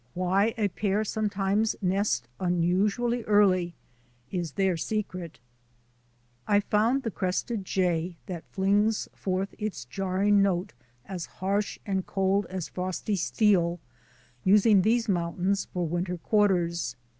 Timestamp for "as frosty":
12.47-13.15